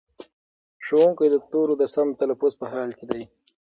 ښوونکی 0.85 1.27
د 1.31 1.35
تورو 1.51 1.73
د 1.81 1.83
سم 1.93 2.07
تلفظ 2.21 2.51
په 2.59 2.65
حال 2.73 2.89
کې 2.97 3.05
دی. 3.11 3.23